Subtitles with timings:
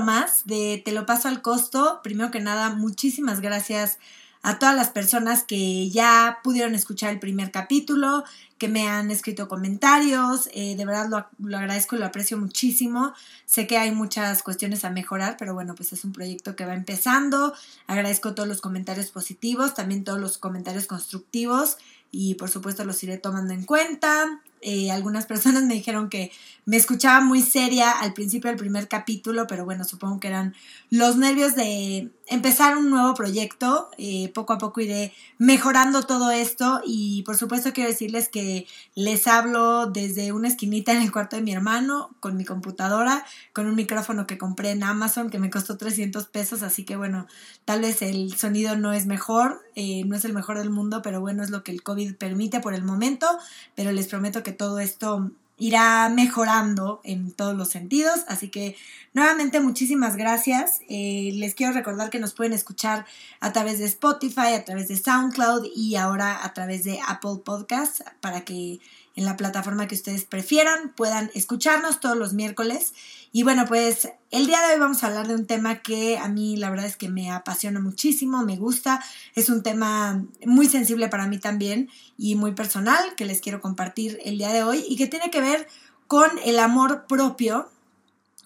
[0.00, 2.00] más de Te lo paso al costo.
[2.02, 3.98] Primero que nada, muchísimas gracias
[4.42, 8.24] a todas las personas que ya pudieron escuchar el primer capítulo,
[8.56, 10.48] que me han escrito comentarios.
[10.54, 13.12] Eh, de verdad lo, lo, agradezco y lo aprecio muchísimo.
[13.44, 16.74] Sé que hay muchas cuestiones a mejorar, pero bueno, pues es un proyecto que va
[16.74, 17.52] empezando.
[17.86, 21.76] Agradezco todos los comentarios positivos, también todos los comentarios constructivos
[22.12, 24.40] y por supuesto los iré tomando en cuenta.
[24.62, 26.30] Eh, algunas personas me dijeron que
[26.66, 30.54] me escuchaba muy seria al principio del primer capítulo, pero bueno, supongo que eran
[30.90, 33.88] los nervios de empezar un nuevo proyecto.
[33.98, 39.26] Eh, poco a poco iré mejorando todo esto y por supuesto quiero decirles que les
[39.26, 43.74] hablo desde una esquinita en el cuarto de mi hermano, con mi computadora, con un
[43.74, 47.26] micrófono que compré en Amazon que me costó 300 pesos, así que bueno,
[47.64, 51.20] tal vez el sonido no es mejor, eh, no es el mejor del mundo, pero
[51.20, 53.26] bueno, es lo que el COVID permite por el momento,
[53.74, 58.24] pero les prometo que todo esto irá mejorando en todos los sentidos.
[58.26, 58.76] Así que
[59.12, 60.80] nuevamente muchísimas gracias.
[60.88, 63.04] Eh, les quiero recordar que nos pueden escuchar
[63.40, 68.02] a través de Spotify, a través de SoundCloud y ahora a través de Apple Podcasts
[68.20, 68.80] para que
[69.16, 72.94] en la plataforma que ustedes prefieran puedan escucharnos todos los miércoles.
[73.32, 76.28] Y bueno, pues el día de hoy vamos a hablar de un tema que a
[76.28, 79.02] mí la verdad es que me apasiona muchísimo, me gusta,
[79.34, 84.18] es un tema muy sensible para mí también y muy personal que les quiero compartir
[84.24, 85.66] el día de hoy y que tiene que ver
[86.06, 87.68] con el amor propio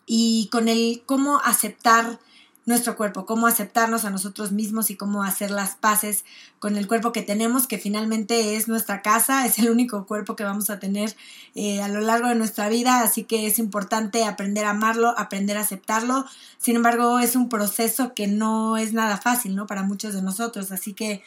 [0.06, 2.18] y con el cómo aceptar
[2.66, 6.24] nuestro cuerpo, cómo aceptarnos a nosotros mismos y cómo hacer las paces
[6.58, 10.44] con el cuerpo que tenemos, que finalmente es nuestra casa, es el único cuerpo que
[10.44, 11.14] vamos a tener
[11.54, 15.58] eh, a lo largo de nuestra vida, así que es importante aprender a amarlo, aprender
[15.58, 16.24] a aceptarlo.
[16.58, 19.66] Sin embargo, es un proceso que no es nada fácil, ¿no?
[19.66, 21.22] Para muchos de nosotros, así que,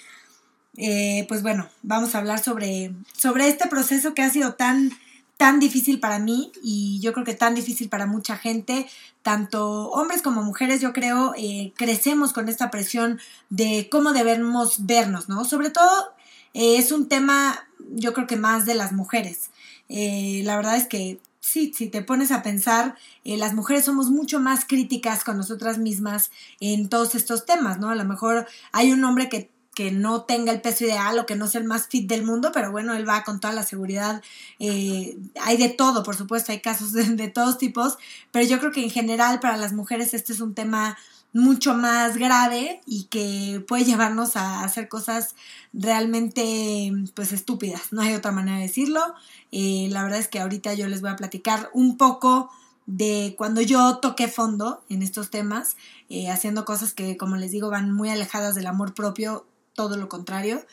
[0.75, 4.91] eh, pues bueno, vamos a hablar sobre, sobre este proceso que ha sido tan
[5.37, 8.87] tan difícil para mí y yo creo que tan difícil para mucha gente,
[9.21, 15.29] tanto hombres como mujeres, yo creo, eh, crecemos con esta presión de cómo debemos vernos,
[15.29, 15.45] ¿no?
[15.45, 16.09] Sobre todo
[16.55, 19.51] eh, es un tema, yo creo que más de las mujeres.
[19.89, 24.39] Eh, la verdad es que sí, si te pones a pensar, las mujeres somos mucho
[24.39, 27.89] más críticas con nosotras mismas en todos estos temas, ¿no?
[27.89, 31.35] A lo mejor hay un hombre que que no tenga el peso ideal o que
[31.35, 34.23] no sea el más fit del mundo, pero bueno, él va con toda la seguridad.
[34.57, 37.99] Eh, hay de todo, por supuesto, hay casos de, todos tipos,
[38.31, 40.97] pero yo creo que en general para las mujeres este es un tema
[41.31, 45.35] mucho más grave y que puede llevarnos a hacer cosas
[45.73, 49.13] realmente pues estúpidas, no hay otra manera de decirlo.
[49.51, 52.49] Eh, la verdad es que ahorita yo les voy a platicar un poco
[52.87, 55.77] de cuando yo toqué fondo en estos temas,
[56.09, 59.45] eh, haciendo cosas que, como les digo, van muy alejadas del amor propio
[59.77, 60.65] todo lo contrario.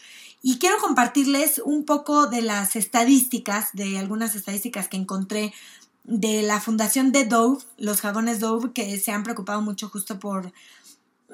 [0.42, 5.54] Y quiero compartirles un poco de las estadísticas, de algunas estadísticas que encontré
[6.02, 10.52] de la fundación de Dove, los jabones Dove, que se han preocupado mucho justo por,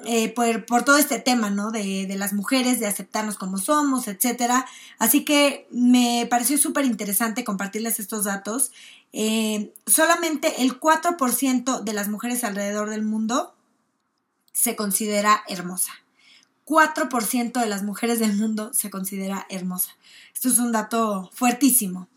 [0.05, 1.71] eh, por, todo este tema, ¿no?
[1.71, 4.65] De, las mujeres, de aceptarnos como somos, etc.
[4.99, 8.71] Así que me pareció súper interesante compartirles estos datos.
[9.13, 13.53] Eh, solamente el 4% de las mujeres alrededor del mundo
[14.53, 15.91] se considera hermosa.
[16.71, 19.91] 4% de las mujeres del mundo se considera hermosa.
[20.33, 22.07] Esto es un dato fuertísimo.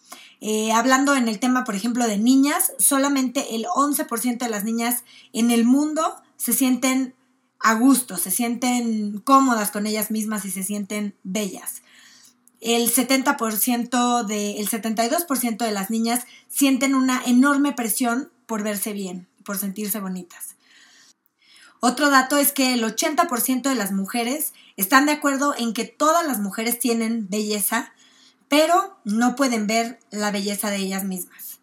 [0.41, 5.03] Eh, hablando en el tema, por ejemplo, de niñas, solamente el 11% de las niñas
[5.33, 7.15] en el mundo se sienten
[7.59, 11.83] a gusto, se sienten cómodas con ellas mismas y se sienten bellas.
[12.61, 19.27] El 70% de, el 72% de las niñas sienten una enorme presión por verse bien,
[19.45, 20.54] por sentirse bonitas.
[21.87, 26.27] Otro dato es que el 80% de las mujeres están de acuerdo en que todas
[26.27, 27.93] las mujeres tienen belleza,
[28.49, 31.59] pero no pueden ver la belleza de ellas mismas.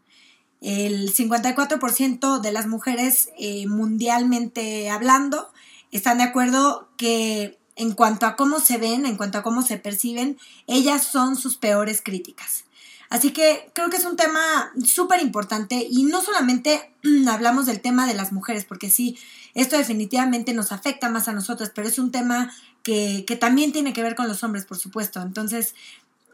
[0.61, 5.51] El 54% de las mujeres eh, mundialmente hablando
[5.89, 9.77] están de acuerdo que en cuanto a cómo se ven, en cuanto a cómo se
[9.77, 12.65] perciben, ellas son sus peores críticas.
[13.11, 16.93] Así que creo que es un tema súper importante y no solamente
[17.29, 19.17] hablamos del tema de las mujeres, porque sí,
[19.53, 22.53] esto definitivamente nos afecta más a nosotros, pero es un tema
[22.83, 25.21] que, también tiene que ver con los hombres, por supuesto.
[25.21, 25.75] Entonces,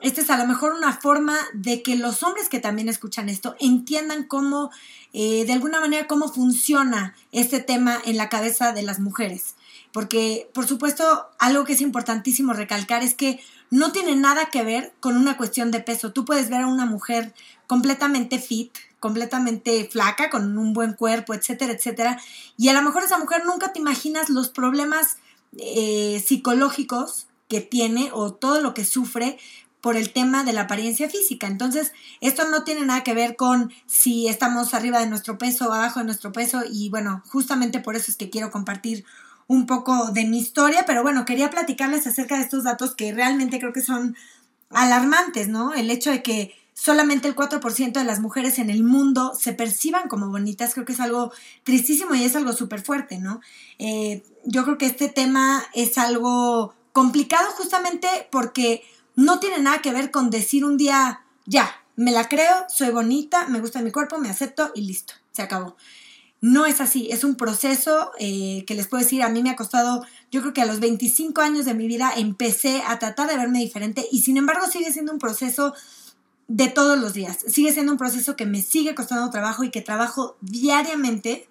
[0.02, 3.56] esta es a lo mejor una forma de que los hombres que también escuchan esto
[3.60, 4.70] entiendan cómo,
[5.14, 9.56] eh, de alguna manera, cómo funciona este tema en la cabeza de las mujeres.
[9.98, 13.40] Porque, por supuesto, algo que es importantísimo recalcar es que
[13.72, 16.14] no tiene nada que ver con una cuestión de peso.
[16.14, 17.34] Tú puedes ver a una mujer
[17.66, 22.22] completamente fit, completamente flaca, con un buen cuerpo, etcétera, etcétera,
[22.58, 25.18] y a lo mejor esa mujer nunca te imaginas los problemas
[25.58, 29.40] eh, psicológicos que tiene o todo lo que sufre
[29.82, 31.48] por el tema de la apariencia física.
[31.48, 31.92] Entonces,
[32.22, 36.02] esto no tiene nada que ver con si estamos arriba de nuestro peso o abajo
[36.02, 39.04] de nuestro peso y bueno, justamente por eso es que quiero compartir
[39.48, 43.60] un poco de mi historia, pero bueno, quería platicarles acerca de estos datos que realmente
[43.60, 44.16] creo que son
[44.70, 45.74] alarmantes, ¿no?
[45.74, 50.08] El hecho de que solamente el 4% de las mujeres en el mundo se perciban
[50.08, 51.32] como bonitas, creo que es algo
[51.64, 53.42] tristísimo y es algo súper fuerte, ¿no?
[53.80, 58.84] Eh, yo creo que este tema es algo complicado justamente porque
[59.16, 63.48] no tiene nada que ver con decir un día, ya, me la creo, soy bonita,
[63.48, 65.76] me gusta mi cuerpo, me acepto y listo, se acabó.
[66.40, 69.56] No es así, es un proceso eh, que les puedo decir, a mí me ha
[69.56, 73.38] costado, yo creo que a los 25 años de mi vida empecé a tratar de
[73.38, 75.74] verme diferente y sin embargo sigue siendo un proceso
[76.48, 77.40] de todos los días.
[77.48, 81.48] Sigue siendo un proceso que me sigue costando trabajo y que trabajo diariamente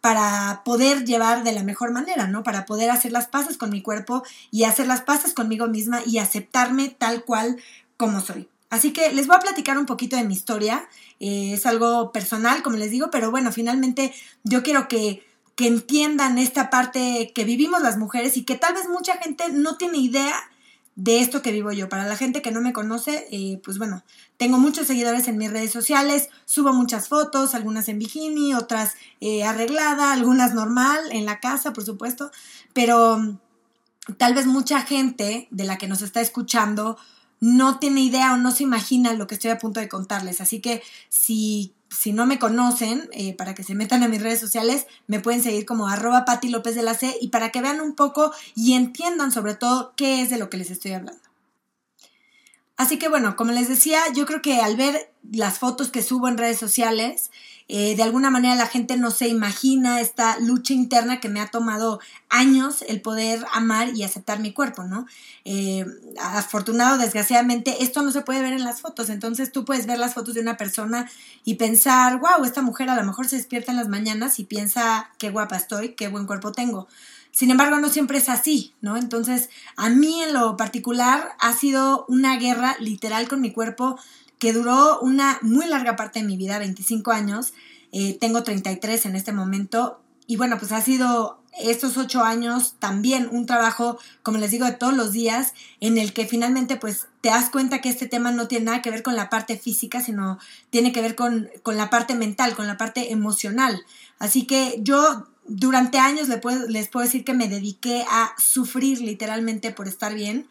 [0.00, 2.42] para poder llevar de la mejor manera, ¿no?
[2.42, 6.18] Para poder hacer las paces con mi cuerpo y hacer las paces conmigo misma y
[6.18, 7.58] aceptarme tal cual
[7.96, 8.48] como soy.
[8.70, 10.88] Así que les voy a platicar un poquito de mi historia.
[11.18, 14.14] Eh, es algo personal, como les digo, pero bueno, finalmente
[14.44, 15.26] yo quiero que,
[15.56, 19.76] que entiendan esta parte que vivimos las mujeres y que tal vez mucha gente no
[19.76, 20.36] tiene idea
[20.96, 21.88] de esto que vivo yo.
[21.88, 24.04] Para la gente que no me conoce, eh, pues bueno,
[24.36, 29.44] tengo muchos seguidores en mis redes sociales, subo muchas fotos, algunas en bikini, otras eh,
[29.44, 32.30] arreglada, algunas normal, en la casa, por supuesto,
[32.72, 33.38] pero mm,
[34.18, 36.98] tal vez mucha gente de la que nos está escuchando
[37.40, 40.40] no tiene idea o no se imagina lo que estoy a punto de contarles.
[40.40, 44.38] Así que si si no me conocen, eh, para que se metan a mis redes
[44.38, 47.80] sociales, me pueden seguir como arroba Pati López de la C y para que vean
[47.80, 51.29] un poco y entiendan sobre todo qué es de lo que les estoy hablando.
[52.80, 56.28] Así que bueno, como les decía, yo creo que al ver las fotos que subo
[56.28, 57.30] en redes sociales,
[57.68, 61.48] eh, de alguna manera la gente no se imagina esta lucha interna que me ha
[61.48, 62.00] tomado
[62.30, 65.04] años el poder amar y aceptar mi cuerpo, ¿no?
[65.44, 65.84] Eh,
[66.18, 70.14] afortunado, desgraciadamente, esto no se puede ver en las fotos, entonces tú puedes ver las
[70.14, 71.06] fotos de una persona
[71.44, 75.10] y pensar, wow, esta mujer a lo mejor se despierta en las mañanas y piensa,
[75.18, 76.88] qué guapa estoy, qué buen cuerpo tengo.
[77.32, 78.96] Sin embargo, no siempre es así, ¿no?
[78.96, 83.98] Entonces, a mí en lo particular ha sido una guerra literal con mi cuerpo
[84.38, 87.52] que duró una muy larga parte de mi vida, 25 años.
[87.92, 90.00] Eh, tengo 33 en este momento.
[90.26, 94.72] Y bueno, pues ha sido estos ocho años también un trabajo, como les digo, de
[94.72, 98.48] todos los días, en el que finalmente pues te das cuenta que este tema no
[98.48, 100.38] tiene nada que ver con la parte física, sino
[100.70, 103.84] tiene que ver con, con la parte mental, con la parte emocional.
[104.18, 109.88] Así que yo durante años les puedo, decir que me dediqué a sufrir literalmente por
[109.88, 110.48] estar bien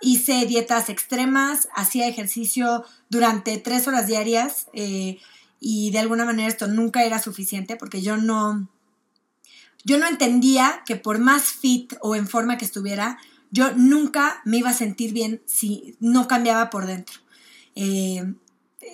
[0.00, 5.18] hice dietas extremas, hacía ejercicio durante tres horas diarias eh,
[5.60, 8.68] y de alguna manera esto nunca era suficiente porque yo no,
[9.84, 13.18] yo no entendía que por más fit o en forma que estuviera,
[13.50, 17.20] yo nunca me iba a sentir bien si no cambiaba por dentro.
[17.74, 18.34] Eh,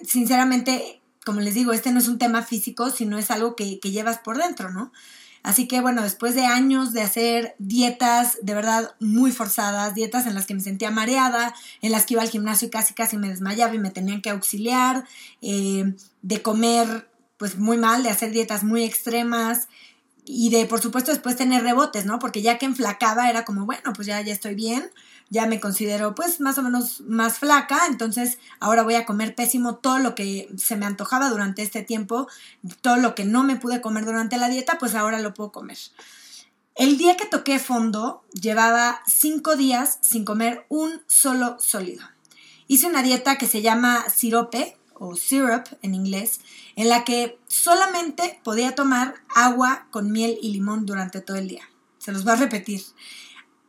[0.05, 3.93] sinceramente, como les digo, este no es un tema físico, sino es algo que, que
[3.93, 4.93] llevas por dentro, ¿no?
[5.43, 10.35] Así que bueno, después de años de hacer dietas de verdad muy forzadas, dietas en
[10.35, 13.29] las que me sentía mareada, en las que iba al gimnasio y casi casi me
[13.29, 15.05] desmayaba y me tenían que auxiliar,
[15.43, 19.69] eh, de comer pues muy mal, de hacer dietas muy extremas
[20.25, 22.19] y de por supuesto después tener rebotes, ¿no?
[22.19, 24.90] Porque ya que enflacaba era como, bueno, pues ya, ya estoy bien,
[25.30, 29.76] ya me considero pues más o menos más flaca, entonces ahora voy a comer pésimo
[29.76, 32.28] todo lo que se me antojaba durante este tiempo,
[32.80, 35.78] todo lo que no me pude comer durante la dieta, pues ahora lo puedo comer.
[36.75, 42.04] El día que toqué fondo, llevaba cinco días sin comer un solo sólido.
[42.68, 46.40] Hice una dieta que se llama sirope o syrup en inglés,
[46.76, 51.68] en la que solamente podía tomar agua con miel y limón durante todo el día.
[51.99, 52.82] Se los voy a repetir.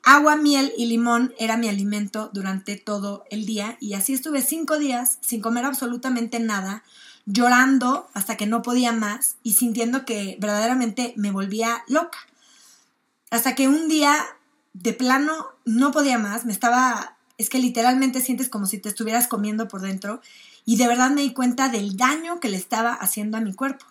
[0.03, 4.79] Agua, miel y limón era mi alimento durante todo el día y así estuve cinco
[4.79, 6.83] días sin comer absolutamente nada,
[7.25, 12.17] llorando hasta que no podía más y sintiendo que verdaderamente me volvía loca.
[13.29, 14.15] Hasta que un día,
[14.73, 19.27] de plano, no podía más, me estaba, es que literalmente sientes como si te estuvieras
[19.27, 20.21] comiendo por dentro
[20.65, 23.85] y de verdad me di cuenta del daño que le estaba haciendo a mi cuerpo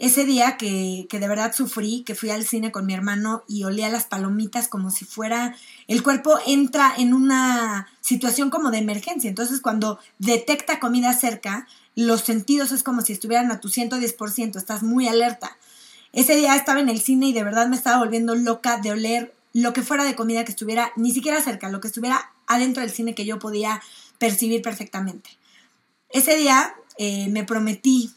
[0.00, 3.90] ese día que, de verdad sufrí, que fui al cine con mi hermano y olía
[3.90, 5.54] las palomitas como si fuera,
[5.88, 9.28] el cuerpo entra en una situación como de emergencia.
[9.28, 14.82] Entonces cuando detecta comida cerca, los sentidos es como si estuvieran a tu 110%, estás
[14.82, 15.58] muy alerta.
[16.14, 19.34] Ese día estaba en el cine y de verdad me estaba volviendo loca de oler
[19.52, 22.90] lo que fuera de comida que estuviera ni siquiera cerca, lo que estuviera adentro del
[22.90, 23.82] cine que yo podía
[24.18, 25.28] percibir perfectamente.
[26.08, 28.14] Ese día eh, me prometí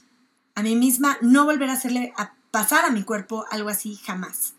[0.56, 4.54] a mí misma no volver a hacerle a pasar a mi cuerpo algo así jamás.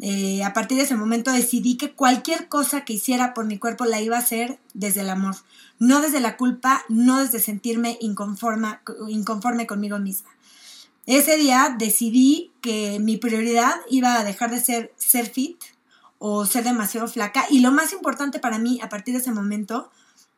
[0.00, 3.84] eh, a partir de ese momento decidí que cualquier cosa que hiciera por mi cuerpo
[3.84, 5.36] la iba a hacer desde el amor,
[5.78, 10.30] no desde la culpa, no desde sentirme inconforme, inconforme conmigo misma.
[11.06, 15.58] Ese día decidí que mi prioridad iba a dejar de ser ser fit
[16.18, 19.90] o ser demasiado flaca y lo más importante para mí a partir de ese momento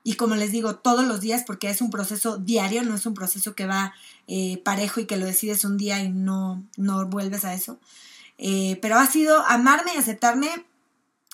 [0.07, 3.15] y como les digo todos los días porque es un proceso diario, no es un
[3.15, 3.93] proceso que va
[4.29, 7.81] eh, parejo y que lo decides un día y no, no vuelves a eso
[8.39, 10.49] eh, pero ha sido amarme y aceptarme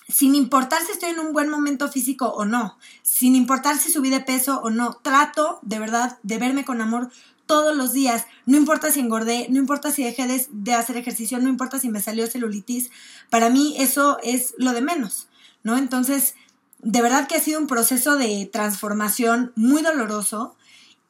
[0.07, 4.09] sin importar si estoy en un buen momento físico o no, sin importar si subí
[4.09, 7.11] de peso o no, trato de verdad de verme con amor
[7.45, 11.37] todos los días, no importa si engordé, no importa si dejé de, de hacer ejercicio,
[11.39, 12.89] no importa si me salió celulitis,
[13.29, 15.27] para mí eso es lo de menos,
[15.61, 15.77] ¿no?
[15.77, 16.35] Entonces,
[16.83, 20.55] de verdad que ha sido un proceso de transformación muy doloroso,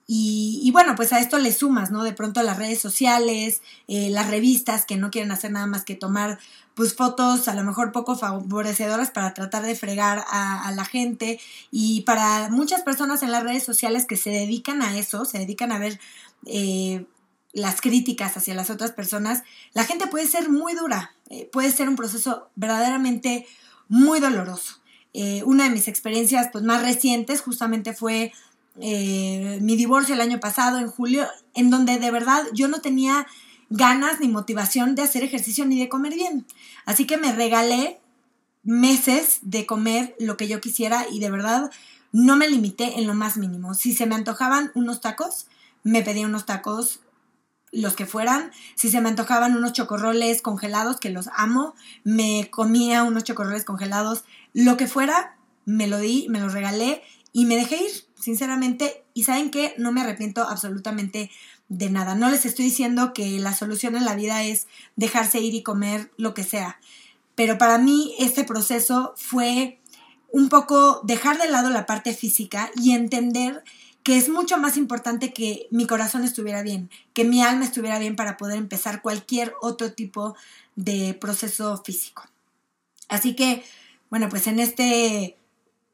[0.06, 2.04] y, bueno, pues a esto le sumas, ¿no?
[2.04, 5.96] De pronto las redes sociales, eh, las revistas que no quieren hacer nada más que
[5.96, 6.40] tomar
[6.76, 11.40] pues fotos a lo mejor poco favorecedoras para tratar de fregar a, la gente
[11.72, 15.72] y para muchas personas en las redes sociales que se dedican a eso, se dedican
[15.72, 16.00] a ver
[16.48, 17.06] eh,
[17.54, 21.88] las críticas hacia las otras personas, la gente puede ser muy dura, eh, puede ser
[21.88, 23.48] un proceso verdaderamente
[23.88, 24.83] muy doloroso.
[25.46, 28.32] Una de mis experiencias pues, más recientes justamente fue
[28.80, 33.28] eh, mi divorcio el año pasado, en julio, en donde de verdad yo no tenía
[33.70, 36.46] ganas ni motivación de hacer ejercicio ni de comer bien.
[36.86, 38.00] Así que me regalé
[38.64, 41.72] meses de comer lo que yo quisiera y de verdad
[42.12, 43.74] no me limité en lo más mínimo.
[43.74, 45.48] Si se me antojaban unos tacos,
[45.84, 47.00] me pedía unos tacos
[47.74, 48.52] los que fueran.
[48.76, 54.24] Si se me antojaban unos chocorroles congelados, que los amo, me comía unos chocorroles congelados,
[54.54, 57.02] lo que fuera, me lo di, me lo regalé
[57.34, 61.32] y me dejé ir, sinceramente, y saben que no me arrepiento absolutamente
[61.68, 62.16] de nada.
[62.16, 66.12] No les estoy diciendo que la solución en la vida es dejarse ir y comer
[66.18, 66.80] lo que sea,
[67.36, 69.80] pero para mí este proceso fue
[70.32, 73.64] un poco dejar de lado la parte física y entender
[74.04, 78.16] que es mucho más importante que mi corazón estuviera bien, que mi alma estuviera bien
[78.16, 80.36] para poder empezar cualquier otro tipo
[80.76, 82.24] de proceso físico.
[83.08, 83.64] Así que,
[84.10, 85.38] bueno, pues en este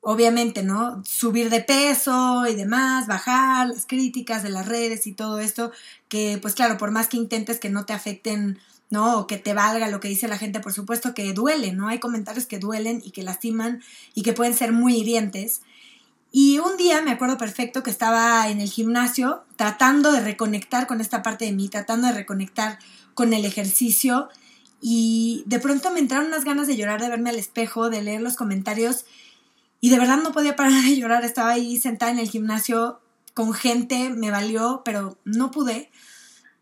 [0.01, 1.03] obviamente, ¿no?
[1.05, 5.71] Subir de peso y demás, bajar las críticas de las redes y todo esto,
[6.07, 9.19] que pues claro, por más que intentes que no te afecten, ¿no?
[9.19, 11.89] O que te valga lo que dice la gente, por supuesto que duele, ¿no?
[11.89, 13.81] Hay comentarios que duelen y que lastiman
[14.13, 15.61] y que pueden ser muy hirientes.
[16.31, 21.01] Y un día me acuerdo perfecto que estaba en el gimnasio tratando de reconectar con
[21.01, 22.77] esta parte de mí, tratando de reconectar
[23.15, 24.29] con el ejercicio
[24.81, 28.21] y de pronto me entraron unas ganas de llorar, de verme al espejo, de leer
[28.21, 29.05] los comentarios
[29.81, 31.25] y de verdad no podía parar de llorar.
[31.25, 32.99] Estaba ahí sentada en el gimnasio
[33.33, 35.89] con gente, me valió, pero no pude.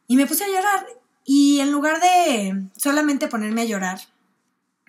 [0.07, 0.88] Y me puse a llorar.
[1.25, 4.00] Y en lugar de solamente ponerme a llorar,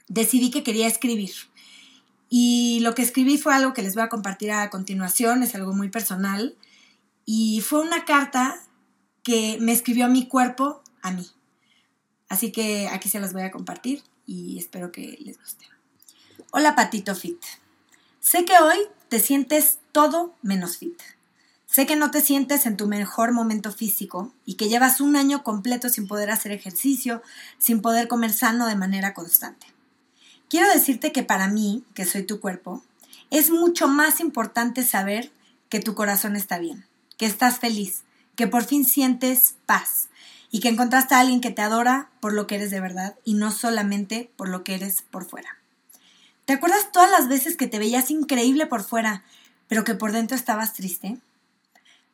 [0.07, 1.33] decidí que quería escribir.
[2.29, 5.75] Y lo que escribí fue algo que les voy a compartir a continuación, es algo
[5.75, 6.57] muy personal.
[7.25, 8.61] Y fue una carta
[9.23, 11.27] que me escribió mi cuerpo a mí.
[12.29, 15.67] Así que aquí se las voy a compartir y espero que les guste.
[16.51, 17.43] Hola Patito Fit.
[18.21, 21.01] Sé que hoy te sientes todo menos fit.
[21.67, 25.43] Sé que no te sientes en tu mejor momento físico y que llevas un año
[25.43, 27.23] completo sin poder hacer ejercicio,
[27.59, 29.67] sin poder comer sano de manera constante.
[30.49, 32.83] Quiero decirte que para mí, que soy tu cuerpo,
[33.31, 35.31] es mucho más importante saber
[35.69, 36.87] que tu corazón está bien,
[37.19, 40.09] que estás feliz, que por fin sientes paz
[40.51, 43.35] y que encontraste a alguien que te adora por lo que eres de verdad y
[43.35, 45.59] no solamente por lo que eres por fuera.
[46.47, 49.25] ¿Te acuerdas todas las veces que te veías increíble por fuera,
[49.69, 51.19] pero que por dentro estabas triste?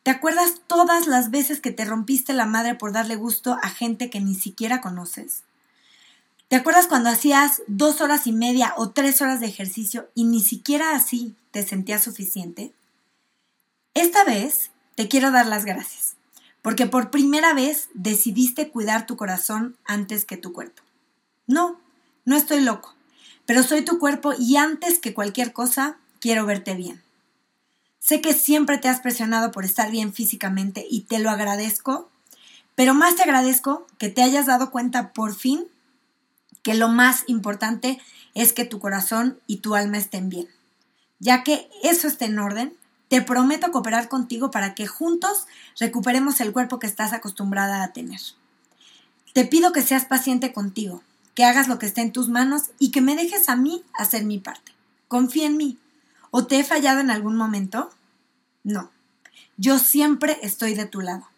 [0.02, 4.10] ¿Te acuerdas todas las veces que te rompiste la madre por darle gusto a gente
[4.10, 5.44] que ni siquiera conoces?
[6.54, 10.40] ¿Te acuerdas cuando hacías dos horas y media o tres horas de ejercicio y ni
[10.40, 12.72] siquiera así te sentías suficiente?
[13.92, 16.14] Esta vez te quiero dar las gracias,
[16.62, 20.84] porque por primera vez decidiste cuidar tu corazón antes que tu cuerpo.
[21.48, 21.80] No,
[22.24, 22.94] no estoy loco
[23.46, 27.02] pero soy tu cuerpo y antes que cualquier cosa, quiero verte bien.
[27.98, 32.10] Sé que siempre te has presionado por estar bien físicamente y te lo agradezco,
[32.76, 35.66] pero más te agradezco que te hayas dado cuenta por fin
[36.64, 38.00] que lo más importante
[38.34, 40.48] es que tu corazón y tu alma estén bien.
[41.20, 42.74] Ya que eso esté en orden,
[43.08, 45.46] te prometo cooperar contigo para que juntos
[45.78, 48.20] recuperemos el cuerpo que estás acostumbrada a tener.
[49.34, 51.02] Te pido que seas paciente contigo,
[51.34, 54.24] que hagas lo que esté en tus manos y que me dejes a mí hacer
[54.24, 54.72] mi parte.
[55.06, 55.78] Confía en mí.
[56.30, 57.90] ¿O te he fallado en algún momento?
[58.62, 58.90] No.
[59.58, 61.28] Yo siempre estoy de tu lado.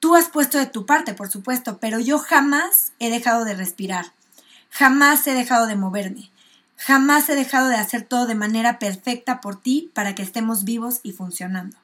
[0.00, 4.15] Tú has puesto de tu parte, por supuesto, pero yo jamás he dejado de respirar.
[4.78, 6.30] Jamás he dejado de moverme.
[6.76, 11.00] Jamás he dejado de hacer todo de manera perfecta por ti para que estemos vivos
[11.02, 11.78] y funcionando.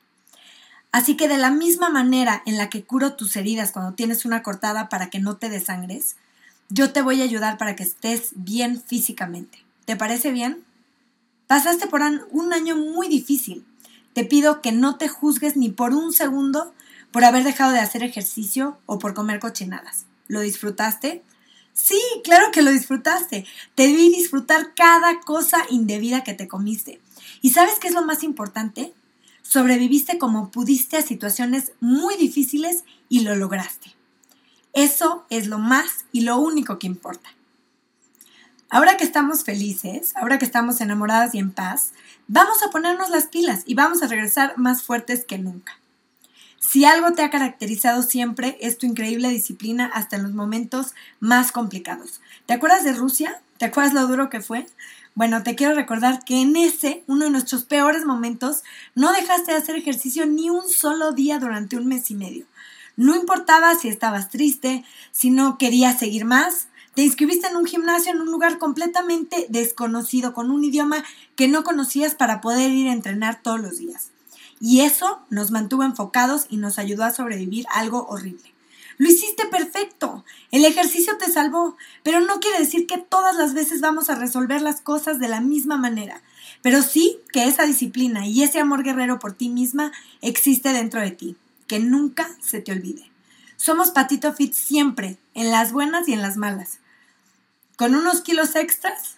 [0.90, 4.42] Así que de la misma manera en la que curo tus heridas cuando tienes una
[4.42, 6.16] cortada para que no te desangres,
[6.68, 9.64] yo te voy a ayudar para que estés bien físicamente.
[9.86, 10.62] ¿Te parece bien?
[11.46, 13.64] Pasaste por un año muy difícil.
[14.12, 16.74] Te pido que no te juzgues ni por un segundo
[17.10, 20.04] por haber dejado de hacer ejercicio o por comer cochinadas.
[20.28, 21.22] ¿Lo disfrutaste?
[21.74, 23.46] Sí, claro que lo disfrutaste.
[23.74, 27.00] Te vi disfrutar cada cosa indebida que te comiste.
[27.40, 28.92] ¿Y sabes qué es lo más importante?
[29.42, 33.94] Sobreviviste como pudiste a situaciones muy difíciles y lo lograste.
[34.72, 37.30] Eso es lo más y lo único que importa.
[38.70, 41.92] Ahora que estamos felices, ahora que estamos enamoradas y en paz,
[42.26, 45.81] vamos a ponernos las pilas y vamos a regresar más fuertes que nunca.
[46.64, 51.50] Si algo te ha caracterizado siempre es tu increíble disciplina hasta en los momentos más
[51.50, 52.20] complicados.
[52.46, 53.42] ¿Te acuerdas de Rusia?
[53.58, 54.66] ¿Te acuerdas lo duro que fue?
[55.14, 58.62] Bueno, te quiero recordar que en ese, uno de nuestros peores momentos,
[58.94, 62.46] no dejaste de hacer ejercicio ni un solo día durante un mes y medio.
[62.96, 68.12] No importaba si estabas triste, si no querías seguir más, te inscribiste en un gimnasio
[68.12, 71.04] en un lugar completamente desconocido, con un idioma
[71.34, 74.12] que no conocías para poder ir a entrenar todos los días.
[74.64, 78.54] Y eso nos mantuvo enfocados y nos ayudó a sobrevivir algo horrible.
[78.96, 80.24] Lo hiciste perfecto.
[80.52, 84.62] El ejercicio te salvó, pero no quiere decir que todas las veces vamos a resolver
[84.62, 86.22] las cosas de la misma manera.
[86.62, 89.90] Pero sí que esa disciplina y ese amor guerrero por ti misma
[90.20, 91.36] existe dentro de ti.
[91.66, 93.10] Que nunca se te olvide.
[93.56, 96.78] Somos Patito Fit siempre, en las buenas y en las malas.
[97.74, 99.16] Con unos kilos extras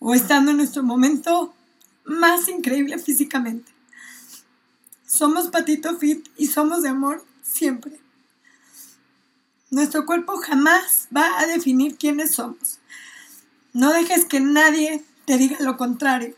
[0.00, 1.54] o estando en nuestro momento
[2.04, 3.77] más increíble físicamente.
[5.08, 7.98] Somos patito fit y somos de amor siempre.
[9.70, 12.78] Nuestro cuerpo jamás va a definir quiénes somos.
[13.72, 16.34] No dejes que nadie te diga lo contrario.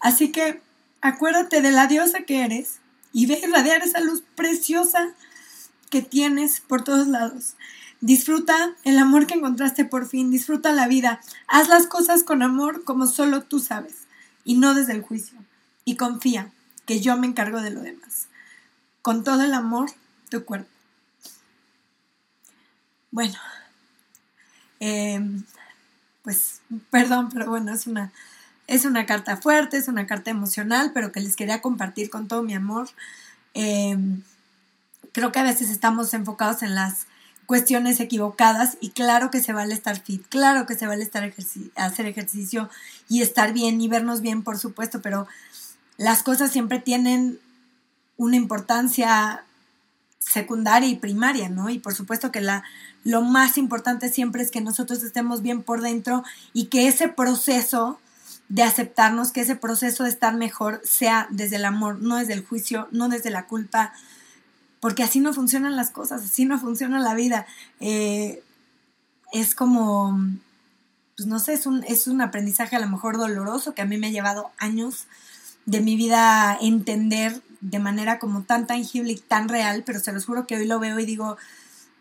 [0.00, 0.62] Así que
[1.02, 2.78] acuérdate de la diosa que eres
[3.12, 5.14] y ve irradiar esa luz preciosa
[5.90, 7.56] que tienes por todos lados.
[8.00, 12.82] Disfruta el amor que encontraste por fin, disfruta la vida, haz las cosas con amor
[12.84, 14.06] como solo tú sabes
[14.42, 15.38] y no desde el juicio.
[15.84, 16.50] Y confía,
[16.90, 18.26] que yo me encargo de lo demás.
[19.00, 19.92] Con todo el amor,
[20.28, 20.68] tu cuerpo.
[23.12, 23.36] Bueno,
[24.80, 25.44] em,
[26.24, 28.10] pues perdón, pero bueno, es una,
[28.66, 32.42] es una carta fuerte, es una carta emocional, pero que les quería compartir con todo
[32.42, 32.88] mi amor.
[33.54, 34.24] Em,
[35.12, 37.06] creo que a veces estamos enfocados en las
[37.46, 41.32] cuestiones equivocadas y claro que se vale estar fit, claro que se vale estar
[41.76, 42.68] hacer ejercicio
[43.08, 45.28] y estar bien y vernos bien, por supuesto, pero
[46.00, 47.38] las cosas siempre tienen
[48.16, 49.44] una importancia
[50.18, 51.68] secundaria y primaria, ¿no?
[51.68, 52.64] Y por supuesto que la,
[53.04, 58.00] lo más importante siempre es que nosotros estemos bien por dentro y que ese proceso
[58.48, 62.46] de aceptarnos, que ese proceso de estar mejor sea desde el amor, no desde el
[62.46, 63.92] juicio, no desde la culpa,
[64.80, 67.46] porque así no funcionan las cosas, así no funciona la vida.
[67.78, 68.42] Eh,
[69.32, 70.18] es como,
[71.14, 73.98] pues no sé, es un, es un aprendizaje a lo mejor doloroso que a mí
[73.98, 75.06] me ha llevado años
[75.70, 80.26] de mi vida entender de manera como tan tangible y tan real, pero se los
[80.26, 81.36] juro que hoy lo veo y digo,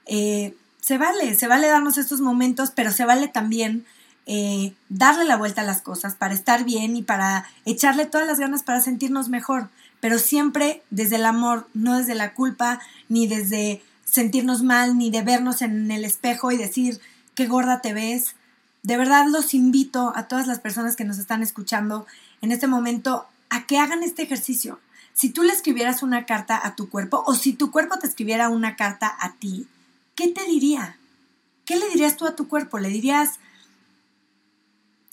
[0.08, 3.86] eh, se vale, se vale darnos estos momentos, pero se vale también
[4.26, 8.40] eh, darle la vuelta a las cosas para estar bien y para echarle todas las
[8.40, 13.84] ganas para sentirnos mejor, pero siempre desde el amor, no desde la culpa, ni desde
[14.04, 17.00] sentirnos mal, ni de vernos en el espejo y decir
[17.36, 18.36] qué gorda te ves.
[18.82, 22.08] De verdad los invito a todas las personas que nos están escuchando
[22.42, 24.80] en este momento a que hagan este ejercicio.
[25.14, 28.50] Si tú le escribieras una carta a tu cuerpo o si tu cuerpo te escribiera
[28.50, 29.68] una carta a ti,
[30.16, 30.98] ¿qué te diría?
[31.66, 32.80] ¿Qué le dirías tú a tu cuerpo?
[32.80, 33.40] ¿Le dirías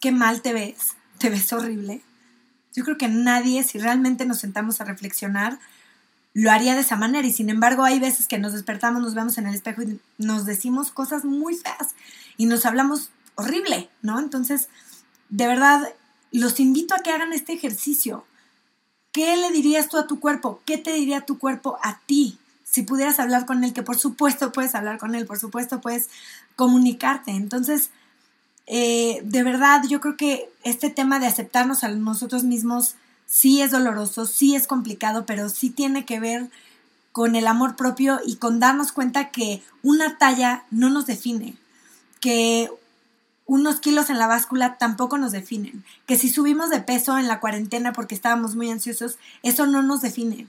[0.01, 0.94] qué mal te ves?
[1.18, 2.03] ¿Te ves horrible?
[2.75, 5.59] Yo creo que nadie, si realmente nos sentamos a reflexionar,
[6.35, 7.27] lo haría de esa manera.
[7.27, 10.44] Y sin embargo, hay veces que nos despertamos, nos vemos en el espejo y nos
[10.44, 11.94] decimos cosas muy feas
[12.37, 14.18] y nos hablamos horrible, ¿no?
[14.18, 14.68] Entonces,
[15.31, 15.88] de verdad,
[16.32, 18.24] los invito a que hagan este ejercicio.
[19.12, 20.60] ¿Qué le dirías tú a tu cuerpo?
[20.66, 22.38] ¿Qué te diría tu cuerpo a ti?
[22.64, 26.08] Si pudieras hablar con él, que por supuesto puedes hablar con él, por supuesto puedes
[26.56, 27.30] comunicarte.
[27.30, 27.90] Entonces,
[28.66, 33.70] eh, de verdad, yo creo que este tema de aceptarnos a nosotros mismos sí es
[33.70, 36.50] doloroso, sí es complicado, pero sí tiene que ver
[37.12, 41.56] con el amor propio y con darnos cuenta que una talla no nos define,
[42.20, 42.70] que
[43.46, 45.85] unos kilos en la báscula tampoco nos definen.
[46.06, 50.02] Que si subimos de peso en la cuarentena porque estábamos muy ansiosos, eso no nos
[50.02, 50.46] define.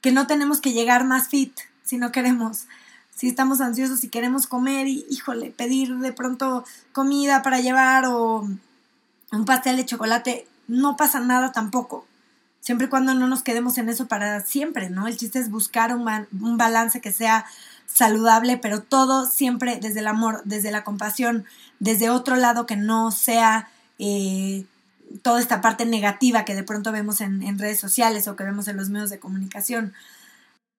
[0.00, 2.66] Que no tenemos que llegar más fit si no queremos.
[3.14, 8.48] si estamos ansiosos y queremos comer y, híjole, pedir de pronto comida para llevar o
[9.30, 12.06] un pastel de chocolate, no pasa nada tampoco.
[12.60, 15.06] Siempre y cuando no nos quedemos en eso para siempre, ¿no?
[15.06, 16.08] El chiste es buscar un,
[16.40, 17.44] un balance que sea
[17.92, 21.44] saludable, pero todo siempre desde el amor, desde la compasión,
[21.78, 24.64] desde otro lado que no sea eh,
[25.22, 28.76] toda esta parte negativa que de pronto vemos en, redes sociales o que vemos en
[28.76, 29.92] los medios de comunicación.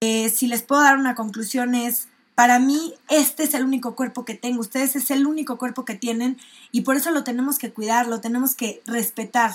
[0.01, 4.25] Eh, si les puedo dar una conclusión es, para mí este es el único cuerpo
[4.25, 6.37] que tengo, ustedes es el único cuerpo que tienen
[6.71, 9.51] y por eso lo tenemos que cuidar, lo tenemos que respetar.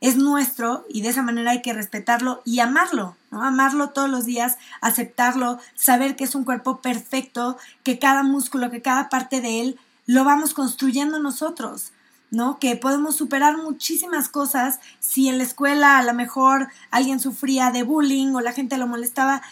[0.00, 3.42] Es nuestro y de esa manera hay que respetarlo y amarlo, ¿no?
[3.42, 8.82] Amarlo todos los días, aceptarlo, saber que es un cuerpo perfecto, que cada músculo, que
[8.82, 11.92] cada parte de él lo vamos construyendo nosotros.
[12.30, 12.58] ¿no?
[12.58, 17.82] Que podemos superar muchísimas cosas si en la escuela a lo mejor alguien sufría de
[17.82, 19.42] bullying o la gente lo molestaba.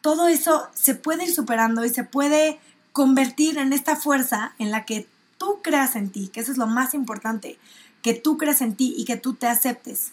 [0.00, 2.60] Todo eso se puede ir superando y se puede
[2.92, 6.66] convertir en esta fuerza en la que tú creas en ti, que eso es lo
[6.66, 7.58] más importante,
[8.02, 10.12] que tú creas en ti y que tú te aceptes,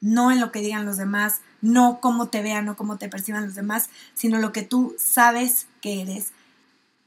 [0.00, 3.46] no en lo que digan los demás, no cómo te vean o cómo te perciban
[3.46, 6.32] los demás, sino lo que tú sabes que eres.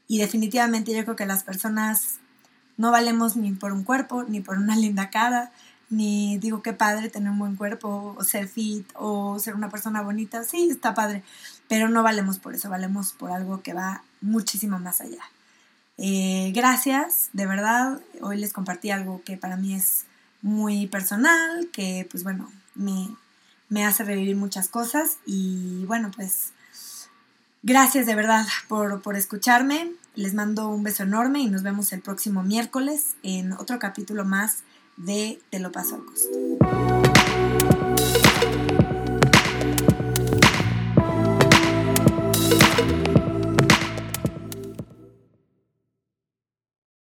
[0.08, 2.18] Y definitivamente yo creo que las personas
[2.76, 5.52] no valemos ni por un cuerpo, ni por una linda cara,
[5.88, 10.02] ni digo qué padre tener un buen cuerpo, o ser fit, o ser una persona
[10.02, 10.42] bonita.
[10.44, 11.22] Sí, está padre,
[11.68, 15.22] pero no valemos por eso, valemos por algo que va muchísimo más allá.
[15.98, 18.00] Eh, gracias, de verdad.
[18.20, 20.04] Hoy les compartí algo que para mí es
[20.42, 23.08] muy personal, que pues bueno, me,
[23.68, 26.52] me hace revivir muchas cosas y bueno, pues
[27.68, 29.90] Gracias de verdad por, por, escucharme.
[30.14, 34.62] Les mando un beso enorme y nos vemos el próximo miércoles en otro capítulo más
[34.96, 37.15] de Te lo paso al costo.